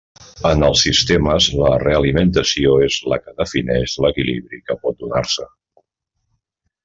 [0.49, 5.49] En els sistemes la realimentació és la que defineix l'equilibri que pot donar-se.